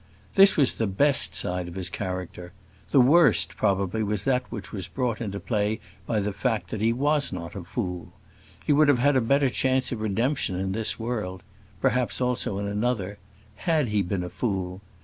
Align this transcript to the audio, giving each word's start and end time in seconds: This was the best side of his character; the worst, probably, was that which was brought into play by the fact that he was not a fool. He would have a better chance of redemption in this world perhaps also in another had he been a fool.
This 0.33 0.57
was 0.57 0.73
the 0.73 0.87
best 0.87 1.35
side 1.35 1.67
of 1.67 1.75
his 1.75 1.91
character; 1.91 2.53
the 2.89 2.99
worst, 2.99 3.55
probably, 3.55 4.01
was 4.01 4.23
that 4.23 4.43
which 4.51 4.71
was 4.71 4.87
brought 4.87 5.21
into 5.21 5.39
play 5.39 5.79
by 6.07 6.21
the 6.21 6.33
fact 6.33 6.71
that 6.71 6.81
he 6.81 6.91
was 6.91 7.31
not 7.31 7.53
a 7.53 7.63
fool. 7.63 8.11
He 8.65 8.73
would 8.73 8.87
have 8.87 9.15
a 9.15 9.21
better 9.21 9.51
chance 9.51 9.91
of 9.91 10.01
redemption 10.01 10.55
in 10.59 10.71
this 10.71 10.97
world 10.97 11.43
perhaps 11.81 12.19
also 12.19 12.57
in 12.57 12.65
another 12.65 13.19
had 13.57 13.89
he 13.89 14.01
been 14.01 14.23
a 14.23 14.29
fool. 14.29 14.81